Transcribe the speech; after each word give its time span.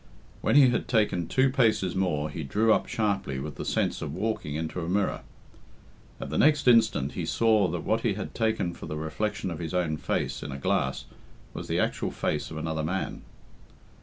When 0.41 0.55
he 0.55 0.69
had 0.69 0.87
taken 0.87 1.27
two 1.27 1.51
paces 1.51 1.95
more, 1.95 2.31
he 2.31 2.41
drew 2.41 2.73
up 2.73 2.87
sharply 2.87 3.37
with 3.39 3.53
the 3.57 3.63
sense 3.63 4.01
of 4.01 4.15
walking 4.15 4.55
into 4.55 4.81
a 4.81 4.89
mirror. 4.89 5.21
At 6.19 6.31
the 6.31 6.39
next 6.39 6.67
instant 6.67 7.11
he 7.11 7.23
saw 7.23 7.67
that 7.67 7.83
what 7.83 8.01
he 8.01 8.15
had 8.15 8.33
taken 8.33 8.73
for 8.73 8.87
the 8.87 8.97
reflection 8.97 9.51
of 9.51 9.59
his 9.59 9.75
own 9.75 9.97
face 9.97 10.41
in 10.41 10.51
a 10.51 10.57
glass 10.57 11.05
was 11.53 11.67
the 11.67 11.79
actual 11.79 12.09
face 12.09 12.49
of 12.49 12.57
another 12.57 12.81
man. 12.81 13.21